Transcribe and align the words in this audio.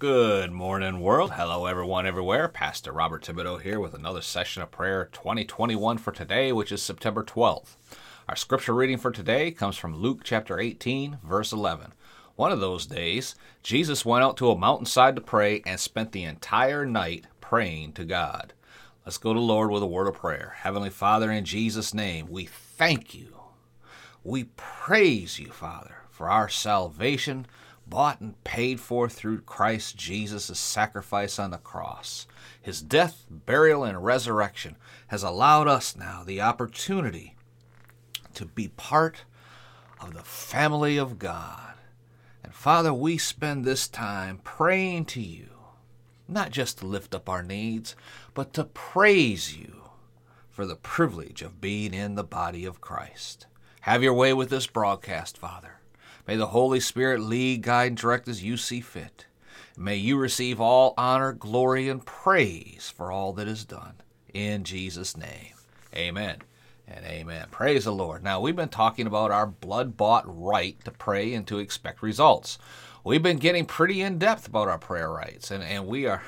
Good 0.00 0.52
morning, 0.52 1.00
world. 1.00 1.32
Hello, 1.32 1.66
everyone, 1.66 2.06
everywhere. 2.06 2.46
Pastor 2.46 2.92
Robert 2.92 3.24
Thibodeau 3.24 3.60
here 3.60 3.80
with 3.80 3.94
another 3.94 4.20
session 4.20 4.62
of 4.62 4.70
prayer 4.70 5.08
2021 5.12 5.98
for 5.98 6.12
today, 6.12 6.52
which 6.52 6.70
is 6.70 6.80
September 6.80 7.24
12th. 7.24 7.74
Our 8.28 8.36
scripture 8.36 8.74
reading 8.74 8.98
for 8.98 9.10
today 9.10 9.50
comes 9.50 9.76
from 9.76 9.96
Luke 9.96 10.20
chapter 10.22 10.60
18, 10.60 11.18
verse 11.24 11.52
11. 11.52 11.94
One 12.36 12.52
of 12.52 12.60
those 12.60 12.86
days, 12.86 13.34
Jesus 13.64 14.04
went 14.04 14.22
out 14.22 14.36
to 14.36 14.52
a 14.52 14.56
mountainside 14.56 15.16
to 15.16 15.20
pray 15.20 15.62
and 15.66 15.80
spent 15.80 16.12
the 16.12 16.22
entire 16.22 16.86
night 16.86 17.24
praying 17.40 17.94
to 17.94 18.04
God. 18.04 18.52
Let's 19.04 19.18
go 19.18 19.34
to 19.34 19.40
Lord 19.40 19.72
with 19.72 19.82
a 19.82 19.86
word 19.86 20.06
of 20.06 20.14
prayer. 20.14 20.54
Heavenly 20.58 20.90
Father, 20.90 21.32
in 21.32 21.44
Jesus' 21.44 21.92
name, 21.92 22.28
we 22.30 22.46
thank 22.46 23.16
you. 23.16 23.34
We 24.22 24.44
praise 24.56 25.40
you, 25.40 25.50
Father, 25.50 26.04
for 26.08 26.30
our 26.30 26.48
salvation 26.48 27.48
bought 27.88 28.20
and 28.20 28.42
paid 28.44 28.80
for 28.80 29.08
through 29.08 29.40
Christ 29.40 29.96
Jesus' 29.96 30.58
sacrifice 30.58 31.38
on 31.38 31.50
the 31.50 31.58
cross. 31.58 32.26
His 32.60 32.82
death, 32.82 33.24
burial, 33.30 33.84
and 33.84 34.04
resurrection 34.04 34.76
has 35.08 35.22
allowed 35.22 35.68
us 35.68 35.96
now 35.96 36.22
the 36.24 36.40
opportunity 36.40 37.34
to 38.34 38.44
be 38.44 38.68
part 38.68 39.24
of 40.00 40.14
the 40.14 40.22
family 40.22 40.96
of 40.96 41.18
God. 41.18 41.74
And 42.44 42.54
Father, 42.54 42.92
we 42.92 43.18
spend 43.18 43.64
this 43.64 43.88
time 43.88 44.40
praying 44.44 45.06
to 45.06 45.20
you, 45.20 45.48
not 46.28 46.50
just 46.50 46.78
to 46.78 46.86
lift 46.86 47.14
up 47.14 47.28
our 47.28 47.42
needs, 47.42 47.96
but 48.34 48.52
to 48.54 48.64
praise 48.64 49.56
you 49.56 49.82
for 50.50 50.66
the 50.66 50.76
privilege 50.76 51.42
of 51.42 51.60
being 51.60 51.94
in 51.94 52.14
the 52.14 52.24
body 52.24 52.64
of 52.64 52.80
Christ. 52.80 53.46
Have 53.82 54.02
your 54.02 54.14
way 54.14 54.32
with 54.32 54.50
this 54.50 54.66
broadcast, 54.66 55.38
Father. 55.38 55.77
May 56.28 56.36
the 56.36 56.48
Holy 56.48 56.78
Spirit 56.78 57.20
lead, 57.20 57.62
guide, 57.62 57.86
and 57.86 57.96
direct 57.96 58.28
as 58.28 58.44
you 58.44 58.58
see 58.58 58.82
fit. 58.82 59.24
May 59.78 59.96
you 59.96 60.18
receive 60.18 60.60
all 60.60 60.92
honor, 60.98 61.32
glory, 61.32 61.88
and 61.88 62.04
praise 62.04 62.92
for 62.94 63.10
all 63.10 63.32
that 63.32 63.48
is 63.48 63.64
done. 63.64 63.94
In 64.34 64.62
Jesus' 64.62 65.16
name, 65.16 65.54
amen 65.96 66.42
and 66.86 67.02
amen. 67.06 67.46
Praise 67.50 67.84
the 67.84 67.92
Lord. 67.92 68.22
Now, 68.22 68.40
we've 68.40 68.54
been 68.54 68.68
talking 68.68 69.06
about 69.06 69.30
our 69.30 69.46
blood 69.46 69.96
bought 69.96 70.24
right 70.26 70.76
to 70.84 70.90
pray 70.90 71.32
and 71.32 71.46
to 71.46 71.60
expect 71.60 72.02
results. 72.02 72.58
We've 73.04 73.22
been 73.22 73.38
getting 73.38 73.64
pretty 73.64 74.02
in 74.02 74.18
depth 74.18 74.48
about 74.48 74.68
our 74.68 74.78
prayer 74.78 75.10
rights, 75.10 75.50
and, 75.50 75.64
and 75.64 75.86
we 75.86 76.04
are. 76.04 76.22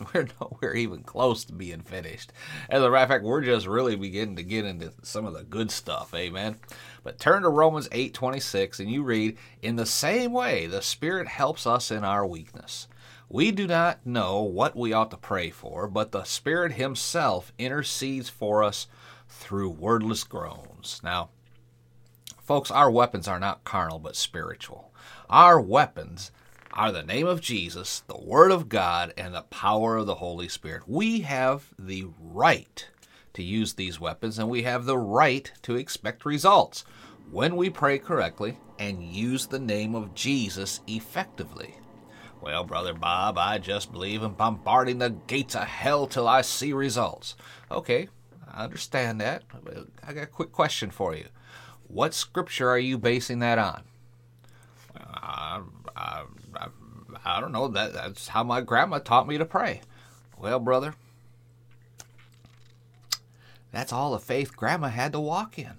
We're 0.14 0.28
nowhere 0.40 0.74
even 0.74 1.02
close 1.02 1.44
to 1.44 1.52
being 1.52 1.82
finished. 1.82 2.32
As 2.70 2.80
a 2.80 2.88
matter 2.88 2.96
of 2.96 3.08
fact, 3.08 3.22
we're 3.22 3.42
just 3.42 3.66
really 3.66 3.96
beginning 3.96 4.36
to 4.36 4.42
get 4.42 4.64
into 4.64 4.94
some 5.02 5.26
of 5.26 5.34
the 5.34 5.42
good 5.42 5.70
stuff. 5.70 6.14
Amen. 6.14 6.56
But 7.02 7.18
turn 7.18 7.42
to 7.42 7.48
Romans 7.48 7.88
8:26 7.92 8.78
and 8.78 8.90
you 8.90 9.02
read, 9.02 9.38
"In 9.62 9.76
the 9.76 9.86
same 9.86 10.32
way 10.32 10.66
the 10.66 10.82
Spirit 10.82 11.28
helps 11.28 11.66
us 11.66 11.90
in 11.90 12.04
our 12.04 12.26
weakness. 12.26 12.88
We 13.28 13.52
do 13.52 13.66
not 13.66 14.04
know 14.04 14.40
what 14.42 14.76
we 14.76 14.92
ought 14.92 15.10
to 15.12 15.16
pray 15.16 15.50
for, 15.50 15.86
but 15.86 16.12
the 16.12 16.24
Spirit 16.24 16.72
himself 16.72 17.52
intercedes 17.58 18.28
for 18.28 18.62
us 18.62 18.86
through 19.28 19.70
wordless 19.70 20.24
groans." 20.24 21.00
Now, 21.02 21.30
folks, 22.42 22.70
our 22.70 22.90
weapons 22.90 23.28
are 23.28 23.40
not 23.40 23.64
carnal 23.64 23.98
but 23.98 24.16
spiritual. 24.16 24.92
Our 25.28 25.60
weapons 25.60 26.32
are 26.72 26.92
the 26.92 27.02
name 27.02 27.26
of 27.26 27.40
Jesus, 27.40 28.00
the 28.06 28.18
Word 28.18 28.50
of 28.50 28.68
God, 28.68 29.14
and 29.16 29.34
the 29.34 29.42
power 29.42 29.96
of 29.96 30.06
the 30.06 30.16
Holy 30.16 30.48
Spirit. 30.48 30.88
We 30.88 31.20
have 31.20 31.72
the 31.78 32.06
right 32.18 32.88
to 33.34 33.42
use 33.42 33.74
these 33.74 34.00
weapons, 34.00 34.38
and 34.38 34.48
we 34.48 34.62
have 34.62 34.84
the 34.84 34.98
right 34.98 35.50
to 35.62 35.76
expect 35.76 36.24
results 36.24 36.84
when 37.30 37.56
we 37.56 37.70
pray 37.70 37.98
correctly 37.98 38.58
and 38.78 39.02
use 39.02 39.46
the 39.46 39.58
name 39.58 39.94
of 39.94 40.14
Jesus 40.14 40.80
effectively. 40.86 41.76
Well, 42.40 42.64
Brother 42.64 42.94
Bob, 42.94 43.36
I 43.36 43.58
just 43.58 43.92
believe 43.92 44.22
in 44.22 44.32
bombarding 44.32 44.98
the 44.98 45.10
gates 45.10 45.54
of 45.54 45.64
hell 45.64 46.06
till 46.06 46.26
I 46.26 46.40
see 46.40 46.72
results. 46.72 47.36
Okay, 47.70 48.08
I 48.50 48.64
understand 48.64 49.20
that. 49.20 49.42
I 50.02 50.12
got 50.12 50.24
a 50.24 50.26
quick 50.26 50.50
question 50.50 50.90
for 50.90 51.14
you. 51.14 51.26
What 51.86 52.14
scripture 52.14 52.70
are 52.70 52.78
you 52.78 52.96
basing 52.96 53.40
that 53.40 53.58
on? 53.58 53.82
Uh, 54.96 55.02
I, 55.06 55.62
I, 55.94 56.24
I, 56.56 56.68
I 57.24 57.40
don't 57.40 57.52
know. 57.52 57.68
That, 57.68 57.92
that's 57.92 58.28
how 58.28 58.42
my 58.42 58.60
grandma 58.60 58.98
taught 58.98 59.28
me 59.28 59.38
to 59.38 59.44
pray. 59.44 59.82
Well, 60.38 60.58
brother, 60.58 60.94
that's 63.72 63.92
all 63.92 64.12
the 64.12 64.18
faith 64.18 64.56
Grandma 64.56 64.88
had 64.88 65.12
to 65.12 65.20
walk 65.20 65.58
in. 65.58 65.74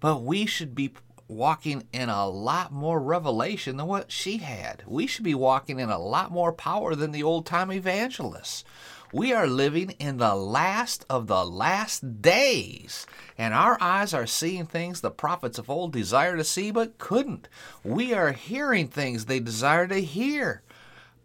But 0.00 0.22
we 0.22 0.46
should 0.46 0.74
be 0.74 0.92
walking 1.28 1.86
in 1.92 2.08
a 2.08 2.28
lot 2.28 2.72
more 2.72 3.00
revelation 3.00 3.76
than 3.76 3.86
what 3.86 4.12
she 4.12 4.38
had. 4.38 4.82
We 4.86 5.06
should 5.06 5.24
be 5.24 5.34
walking 5.34 5.80
in 5.80 5.88
a 5.90 5.98
lot 5.98 6.30
more 6.30 6.52
power 6.52 6.94
than 6.94 7.12
the 7.12 7.22
old 7.22 7.46
time 7.46 7.72
evangelists. 7.72 8.64
We 9.12 9.32
are 9.34 9.46
living 9.46 9.90
in 9.98 10.16
the 10.16 10.34
last 10.34 11.04
of 11.10 11.26
the 11.26 11.44
last 11.44 12.22
days, 12.22 13.06
and 13.36 13.52
our 13.52 13.76
eyes 13.78 14.14
are 14.14 14.26
seeing 14.26 14.64
things 14.64 15.00
the 15.00 15.10
prophets 15.10 15.58
of 15.58 15.68
old 15.68 15.92
desired 15.92 16.38
to 16.38 16.44
see 16.44 16.70
but 16.70 16.96
couldn't. 16.96 17.46
We 17.84 18.14
are 18.14 18.32
hearing 18.32 18.88
things 18.88 19.26
they 19.26 19.38
desire 19.38 19.86
to 19.88 20.00
hear 20.00 20.62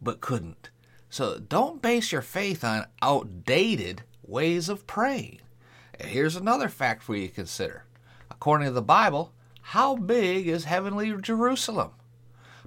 but 0.02 0.20
couldn't. 0.20 0.70
So 1.10 1.40
don't 1.40 1.82
base 1.82 2.12
your 2.12 2.22
faith 2.22 2.64
on 2.66 2.88
outdated 3.02 4.04
ways 4.22 4.68
of 4.68 4.86
praying. 4.86 5.40
Here's 6.00 6.36
another 6.36 6.70
fact 6.70 7.04
for 7.04 7.16
you 7.16 7.28
to 7.28 7.34
consider. 7.34 7.86
According 8.30 8.68
to 8.68 8.74
the 8.74 8.82
Bible, 8.82 9.34
how 9.62 9.96
big 9.96 10.48
is 10.48 10.66
heavenly 10.66 11.16
Jerusalem? 11.22 11.92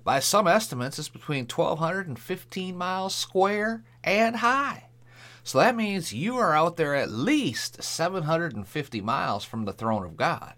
By 0.03 0.21
some 0.21 0.47
estimates, 0.47 0.99
it's 0.99 1.09
between 1.09 1.45
1,200 1.45 2.09
and 2.09 2.19
15 2.19 2.77
miles 2.77 3.15
square 3.15 3.85
and 4.03 4.37
high. 4.37 4.87
So 5.45 5.59
that 5.59 5.77
means 5.77 6.13
you 6.13 6.37
are 6.37 6.55
out 6.55 6.77
there 6.77 6.95
at 6.95 7.11
least 7.11 7.83
750 7.83 9.01
miles 9.01 9.45
from 9.45 9.65
the 9.65 9.73
throne 9.73 10.05
of 10.05 10.17
God. 10.17 10.55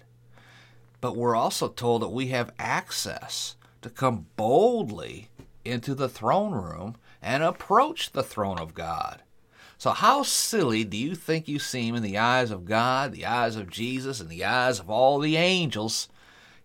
But 1.00 1.16
we're 1.16 1.36
also 1.36 1.68
told 1.68 2.02
that 2.02 2.08
we 2.08 2.28
have 2.28 2.52
access 2.58 3.56
to 3.82 3.90
come 3.90 4.26
boldly 4.36 5.28
into 5.64 5.94
the 5.94 6.08
throne 6.08 6.52
room 6.52 6.96
and 7.20 7.42
approach 7.42 8.12
the 8.12 8.22
throne 8.22 8.58
of 8.58 8.74
God. 8.74 9.22
So, 9.82 9.90
how 9.90 10.22
silly 10.22 10.84
do 10.84 10.96
you 10.96 11.16
think 11.16 11.48
you 11.48 11.58
seem 11.58 11.96
in 11.96 12.04
the 12.04 12.16
eyes 12.16 12.52
of 12.52 12.64
God, 12.64 13.10
the 13.10 13.26
eyes 13.26 13.56
of 13.56 13.68
Jesus, 13.68 14.20
and 14.20 14.30
the 14.30 14.44
eyes 14.44 14.78
of 14.78 14.88
all 14.88 15.18
the 15.18 15.36
angels? 15.36 16.08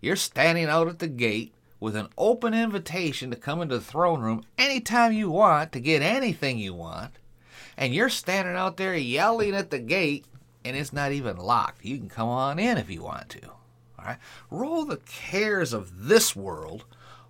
You're 0.00 0.14
standing 0.14 0.66
out 0.66 0.86
at 0.86 1.00
the 1.00 1.08
gate 1.08 1.52
with 1.80 1.96
an 1.96 2.10
open 2.16 2.54
invitation 2.54 3.32
to 3.32 3.36
come 3.36 3.60
into 3.60 3.76
the 3.76 3.84
throne 3.84 4.20
room 4.20 4.44
anytime 4.56 5.12
you 5.12 5.32
want 5.32 5.72
to 5.72 5.80
get 5.80 6.00
anything 6.00 6.58
you 6.58 6.74
want. 6.74 7.18
And 7.76 7.92
you're 7.92 8.08
standing 8.08 8.54
out 8.54 8.76
there 8.76 8.94
yelling 8.94 9.52
at 9.52 9.70
the 9.70 9.80
gate, 9.80 10.24
and 10.64 10.76
it's 10.76 10.92
not 10.92 11.10
even 11.10 11.38
locked. 11.38 11.84
You 11.84 11.98
can 11.98 12.08
come 12.08 12.28
on 12.28 12.60
in 12.60 12.78
if 12.78 12.88
you 12.88 13.02
want 13.02 13.30
to. 13.30 13.48
All 13.48 14.04
right? 14.04 14.18
Roll 14.48 14.84
the 14.84 14.98
cares 14.98 15.72
of 15.72 16.06
this 16.06 16.36
world 16.36 16.84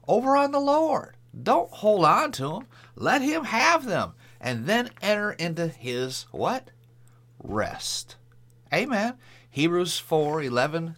over 0.07 0.37
on 0.37 0.53
the 0.53 0.61
Lord. 0.61 1.15
Don't 1.43 1.71
hold 1.71 2.05
on 2.05 2.31
to 2.33 2.43
them. 2.43 2.67
Let 2.95 3.23
Him 3.23 3.45
have 3.45 3.87
them 3.87 4.13
and 4.41 4.67
then 4.67 4.91
enter 5.03 5.33
into 5.33 5.69
his 5.69 6.27
what? 6.31 6.71
Rest. 7.43 8.17
Amen. 8.73 9.15
Hebrews 9.51 9.99
4 9.99 10.43
11, 10.43 10.97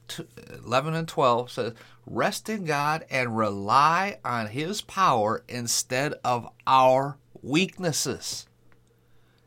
11 0.64 0.94
and 0.94 1.08
12 1.08 1.50
says, 1.50 1.72
Rest 2.06 2.48
in 2.48 2.64
God 2.64 3.04
and 3.10 3.36
rely 3.36 4.18
on 4.24 4.48
his 4.48 4.82
power 4.82 5.44
instead 5.48 6.14
of 6.24 6.48
our 6.66 7.18
weaknesses. 7.40 8.46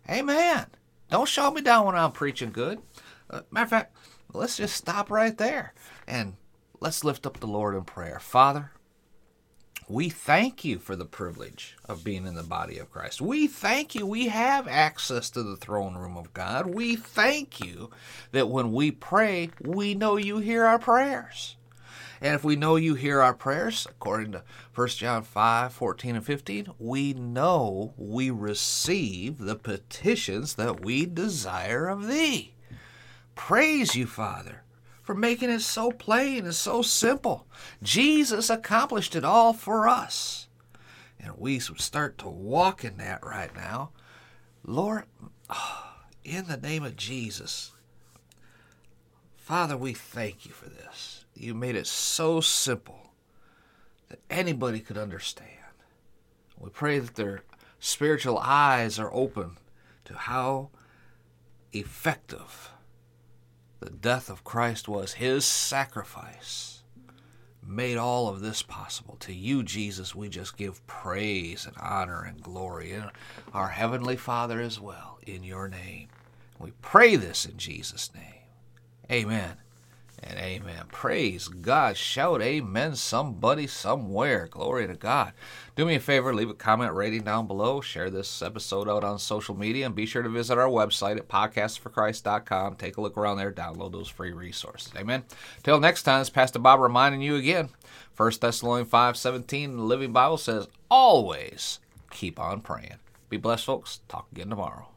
Amen. 0.09 0.67
Don't 1.09 1.27
shout 1.27 1.53
me 1.53 1.61
down 1.61 1.85
when 1.85 1.95
I'm 1.95 2.11
preaching 2.11 2.51
good. 2.51 2.81
Uh, 3.29 3.41
matter 3.51 3.63
of 3.63 3.69
fact, 3.69 3.95
let's 4.33 4.57
just 4.57 4.75
stop 4.75 5.11
right 5.11 5.37
there 5.37 5.73
and 6.07 6.35
let's 6.79 7.03
lift 7.03 7.25
up 7.25 7.39
the 7.39 7.47
Lord 7.47 7.75
in 7.75 7.83
prayer. 7.83 8.19
Father, 8.19 8.71
we 9.87 10.09
thank 10.09 10.63
you 10.63 10.79
for 10.79 10.95
the 10.95 11.05
privilege 11.05 11.75
of 11.85 12.03
being 12.03 12.25
in 12.25 12.35
the 12.35 12.43
body 12.43 12.77
of 12.77 12.91
Christ. 12.91 13.21
We 13.21 13.47
thank 13.47 13.95
you 13.95 14.05
we 14.05 14.27
have 14.27 14.67
access 14.67 15.29
to 15.31 15.43
the 15.43 15.57
throne 15.57 15.95
room 15.95 16.17
of 16.17 16.33
God. 16.33 16.67
We 16.67 16.95
thank 16.95 17.59
you 17.59 17.89
that 18.31 18.49
when 18.49 18.71
we 18.71 18.91
pray, 18.91 19.49
we 19.61 19.93
know 19.93 20.17
you 20.17 20.37
hear 20.37 20.63
our 20.65 20.79
prayers. 20.79 21.57
And 22.21 22.35
if 22.35 22.43
we 22.43 22.55
know 22.55 22.77
you 22.77 22.95
hear 22.95 23.19
our 23.19 23.33
prayers, 23.33 23.85
according 23.89 24.31
to 24.31 24.43
1 24.73 24.87
John 24.89 25.23
5 25.23 25.73
14 25.73 26.15
and 26.15 26.25
15, 26.25 26.67
we 26.79 27.13
know 27.13 27.93
we 27.97 28.29
receive 28.29 29.39
the 29.39 29.57
petitions 29.57 30.55
that 30.55 30.81
we 30.81 31.05
desire 31.05 31.87
of 31.87 32.07
thee. 32.07 32.53
Praise 33.35 33.95
you, 33.95 34.07
Father 34.07 34.62
for 35.03 35.13
making 35.13 35.49
it 35.49 35.61
so 35.61 35.91
plain 35.91 36.45
and 36.45 36.55
so 36.55 36.81
simple. 36.81 37.45
Jesus 37.83 38.49
accomplished 38.49 39.15
it 39.15 39.25
all 39.25 39.53
for 39.53 39.87
us. 39.87 40.47
And 41.19 41.33
we 41.37 41.59
start 41.59 42.17
to 42.19 42.29
walk 42.29 42.83
in 42.83 42.97
that 42.97 43.23
right 43.23 43.53
now. 43.55 43.91
Lord, 44.65 45.03
in 46.23 46.47
the 46.47 46.57
name 46.57 46.83
of 46.83 46.95
Jesus, 46.95 47.73
Father, 49.35 49.75
we 49.75 49.93
thank 49.93 50.45
you 50.45 50.51
for 50.51 50.69
this. 50.69 51.25
You 51.35 51.53
made 51.53 51.75
it 51.75 51.87
so 51.87 52.39
simple 52.39 53.11
that 54.07 54.19
anybody 54.29 54.79
could 54.79 54.97
understand. 54.97 55.49
We 56.57 56.69
pray 56.69 56.99
that 56.99 57.15
their 57.15 57.41
spiritual 57.79 58.37
eyes 58.37 58.97
are 58.99 59.13
open 59.13 59.57
to 60.05 60.13
how 60.13 60.69
effective 61.73 62.72
the 63.83 63.91
death 63.91 64.29
of 64.29 64.43
Christ 64.43 64.87
was, 64.87 65.13
his 65.13 65.45
sacrifice 65.45 66.83
made 67.65 67.97
all 67.97 68.27
of 68.27 68.41
this 68.41 68.61
possible. 68.61 69.17
To 69.21 69.33
you, 69.33 69.63
Jesus, 69.63 70.13
we 70.13 70.29
just 70.29 70.57
give 70.57 70.85
praise 70.87 71.65
and 71.65 71.75
honor 71.79 72.23
and 72.23 72.41
glory, 72.41 72.91
and 72.91 73.09
our 73.53 73.69
Heavenly 73.69 74.17
Father 74.17 74.59
as 74.59 74.79
well, 74.79 75.19
in 75.25 75.43
your 75.43 75.67
name. 75.67 76.09
We 76.59 76.71
pray 76.81 77.15
this 77.15 77.45
in 77.45 77.57
Jesus' 77.57 78.11
name. 78.13 78.43
Amen 79.11 79.62
and 80.21 80.37
amen. 80.37 80.85
Praise 80.91 81.47
God. 81.47 81.97
Shout 81.97 82.41
amen 82.41 82.95
somebody 82.95 83.67
somewhere. 83.67 84.47
Glory 84.47 84.87
to 84.87 84.93
God. 84.93 85.33
Do 85.75 85.85
me 85.85 85.95
a 85.95 85.99
favor, 85.99 86.33
leave 86.33 86.49
a 86.49 86.53
comment 86.53 86.93
rating 86.93 87.23
down 87.23 87.47
below. 87.47 87.81
Share 87.81 88.09
this 88.09 88.41
episode 88.41 88.87
out 88.87 89.03
on 89.03 89.19
social 89.19 89.55
media 89.55 89.85
and 89.85 89.95
be 89.95 90.05
sure 90.05 90.21
to 90.21 90.29
visit 90.29 90.57
our 90.57 90.69
website 90.69 91.17
at 91.17 91.27
podcastforchrist.com. 91.27 92.75
Take 92.75 92.97
a 92.97 93.01
look 93.01 93.17
around 93.17 93.37
there, 93.37 93.51
download 93.51 93.91
those 93.91 94.09
free 94.09 94.31
resources. 94.31 94.93
Amen. 94.95 95.23
Till 95.63 95.79
next 95.79 96.03
time, 96.03 96.21
it's 96.21 96.29
Pastor 96.29 96.59
Bob 96.59 96.79
reminding 96.79 97.21
you 97.21 97.35
again. 97.35 97.69
1 98.15 98.39
Thessalonians 98.39 98.89
5:17, 98.89 99.77
the 99.77 99.83
Living 99.83 100.13
Bible 100.13 100.37
says, 100.37 100.67
"Always 100.89 101.79
keep 102.11 102.39
on 102.39 102.61
praying." 102.61 102.99
Be 103.29 103.37
blessed, 103.37 103.65
folks. 103.65 104.01
Talk 104.07 104.27
again 104.31 104.49
tomorrow. 104.49 104.92